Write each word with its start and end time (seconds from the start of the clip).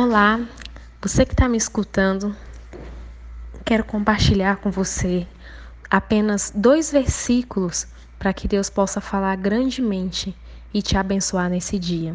Olá, 0.00 0.46
você 1.02 1.26
que 1.26 1.32
está 1.32 1.48
me 1.48 1.58
escutando, 1.58 2.32
quero 3.64 3.82
compartilhar 3.82 4.58
com 4.58 4.70
você 4.70 5.26
apenas 5.90 6.52
dois 6.54 6.92
versículos 6.92 7.84
para 8.16 8.32
que 8.32 8.46
Deus 8.46 8.70
possa 8.70 9.00
falar 9.00 9.34
grandemente 9.34 10.36
e 10.72 10.80
te 10.82 10.96
abençoar 10.96 11.50
nesse 11.50 11.80
dia. 11.80 12.14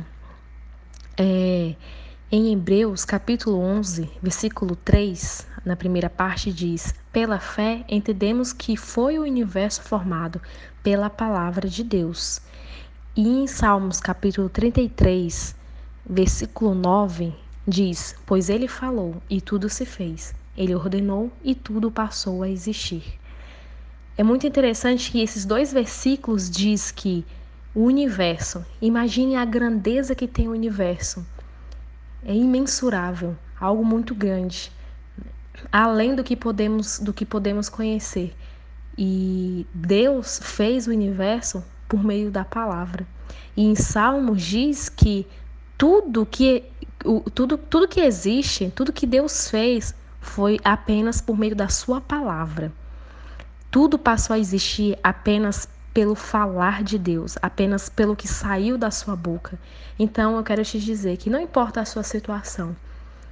É, 1.18 1.76
em 2.32 2.54
Hebreus 2.54 3.04
capítulo 3.04 3.60
11, 3.60 4.10
versículo 4.22 4.78
3, 4.78 5.46
na 5.66 5.76
primeira 5.76 6.10
parte 6.10 6.54
diz: 6.54 6.96
Pela 7.12 7.38
fé 7.38 7.84
entendemos 7.90 8.54
que 8.54 8.78
foi 8.78 9.20
o 9.20 9.24
universo 9.24 9.82
formado 9.82 10.42
pela 10.82 11.10
palavra 11.10 11.68
de 11.68 11.84
Deus. 11.84 12.40
E 13.14 13.28
em 13.28 13.46
Salmos 13.46 14.00
capítulo 14.00 14.48
33, 14.48 15.54
versículo 16.10 16.74
9, 16.74 17.44
Diz: 17.68 18.16
Pois 18.26 18.50
ele 18.50 18.68
falou 18.68 19.22
e 19.30 19.40
tudo 19.40 19.70
se 19.70 19.86
fez. 19.86 20.36
Ele 20.58 20.76
ordenou 20.76 21.32
e 21.44 21.56
tudo 21.56 21.90
passou 21.90 22.44
a 22.44 22.50
existir. 22.50 23.20
É 24.18 24.24
muito 24.24 24.46
interessante 24.46 25.10
que 25.10 25.22
esses 25.22 25.46
dois 25.46 25.72
versículos 25.72 26.50
diz 26.50 26.92
que 26.92 27.26
o 27.74 27.86
universo, 27.86 28.64
imagine 28.82 29.36
a 29.36 29.46
grandeza 29.46 30.14
que 30.14 30.28
tem 30.28 30.48
o 30.48 30.52
universo. 30.52 31.26
É 32.24 32.34
imensurável, 32.36 33.36
algo 33.60 33.84
muito 33.84 34.14
grande, 34.14 34.72
além 35.72 36.16
do 36.16 36.24
que 36.24 36.36
podemos 36.36 37.00
do 37.00 37.14
que 37.14 37.26
podemos 37.26 37.70
conhecer. 37.70 38.36
E 38.98 39.66
Deus 39.74 40.40
fez 40.44 40.86
o 40.86 40.92
universo 40.92 41.64
por 41.88 42.04
meio 42.04 42.30
da 42.30 42.44
palavra. 42.44 43.08
E 43.56 43.64
em 43.64 43.74
Salmos 43.74 44.44
diz 44.44 44.90
que 44.90 45.26
tudo 45.78 46.26
que 46.26 46.64
o, 47.04 47.22
tudo, 47.22 47.58
tudo 47.58 47.88
que 47.88 48.02
existe, 48.02 48.72
tudo 48.76 48.94
que 48.94 49.06
Deus 49.06 49.50
fez 49.50 49.94
foi 50.20 50.60
apenas 50.64 51.22
por 51.22 51.38
meio 51.38 51.56
da 51.56 51.68
sua 51.68 52.00
palavra. 52.00 52.72
Tudo 53.70 53.98
passou 53.98 54.36
a 54.36 54.40
existir 54.40 54.98
apenas 55.04 55.68
pelo 55.94 56.16
falar 56.16 56.84
de 56.84 56.98
Deus, 56.98 57.38
apenas 57.42 57.90
pelo 57.90 58.16
que 58.16 58.28
saiu 58.28 58.78
da 58.78 58.90
sua 58.90 59.16
boca. 59.16 59.60
Então 59.98 60.38
eu 60.38 60.44
quero 60.44 60.64
te 60.64 60.80
dizer 60.80 61.18
que 61.18 61.30
não 61.30 61.40
importa 61.40 61.82
a 61.82 61.86
sua 61.86 62.04
situação, 62.04 62.76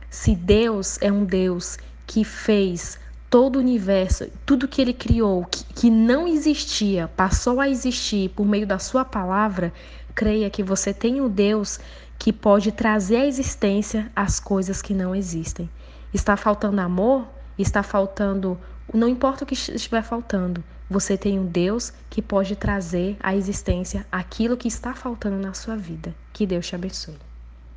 se 0.09 0.35
Deus 0.35 0.97
é 1.01 1.11
um 1.11 1.23
Deus 1.23 1.77
que 2.05 2.23
fez 2.23 2.99
todo 3.29 3.55
o 3.55 3.59
universo, 3.59 4.27
tudo 4.45 4.67
que 4.67 4.81
ele 4.81 4.93
criou, 4.93 5.45
que, 5.45 5.63
que 5.73 5.89
não 5.89 6.27
existia, 6.27 7.07
passou 7.15 7.61
a 7.61 7.69
existir 7.69 8.29
por 8.31 8.45
meio 8.45 8.67
da 8.67 8.77
sua 8.77 9.05
palavra, 9.05 9.73
creia 10.13 10.49
que 10.49 10.61
você 10.61 10.93
tem 10.93 11.21
um 11.21 11.29
Deus 11.29 11.79
que 12.21 12.31
pode 12.31 12.71
trazer 12.71 13.15
à 13.15 13.25
existência 13.25 14.11
as 14.15 14.39
coisas 14.39 14.79
que 14.79 14.93
não 14.93 15.15
existem. 15.15 15.67
Está 16.13 16.37
faltando 16.37 16.79
amor? 16.79 17.27
Está 17.57 17.81
faltando. 17.81 18.59
Não 18.93 19.07
importa 19.07 19.43
o 19.43 19.47
que 19.47 19.55
estiver 19.55 20.03
faltando, 20.03 20.63
você 20.87 21.17
tem 21.17 21.39
um 21.39 21.47
Deus 21.47 21.91
que 22.11 22.21
pode 22.21 22.55
trazer 22.55 23.17
à 23.21 23.35
existência 23.35 24.05
aquilo 24.11 24.55
que 24.55 24.67
está 24.67 24.93
faltando 24.93 25.37
na 25.37 25.55
sua 25.55 25.75
vida. 25.75 26.13
Que 26.31 26.45
Deus 26.45 26.67
te 26.67 26.75
abençoe. 26.75 27.30